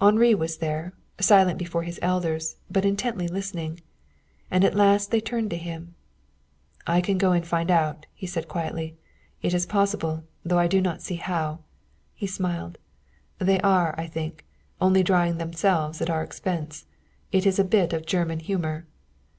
[0.00, 3.82] Henri was there, silent before his elders, but intently listening.
[4.50, 5.94] And at last they turned to him.
[6.86, 8.96] "I can go and find out," he said quietly.
[9.42, 11.58] "It is possible, though I do not see how."
[12.14, 12.78] He smiled.
[13.38, 14.46] "They are, I think,
[14.80, 16.86] only drying themselves at our expense.
[17.30, 18.86] It is a bit of German humor."